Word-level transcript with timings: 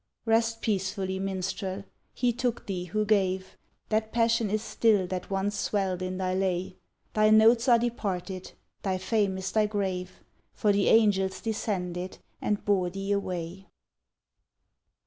Rest 0.25 0.63
peacefully, 0.63 1.19
Minstrel, 1.19 1.83
He 2.15 2.33
took 2.33 2.65
thee 2.65 2.85
who 2.85 3.05
gave, 3.05 3.55
That 3.89 4.11
passion 4.11 4.49
is 4.49 4.63
still 4.63 5.05
that 5.05 5.29
once 5.29 5.55
swelled 5.55 6.01
in 6.01 6.17
thy 6.17 6.33
lay, 6.33 6.75
Thy 7.13 7.29
notes 7.29 7.69
are 7.69 7.77
departed, 7.77 8.53
thy 8.81 8.97
fame 8.97 9.37
is 9.37 9.51
thy 9.51 9.67
grave, 9.67 10.23
For 10.53 10.73
the 10.73 10.87
angels 10.89 11.39
descended 11.39 12.17
and 12.41 12.65
bore 12.65 12.89
thee 12.89 13.11
away. 13.11 13.67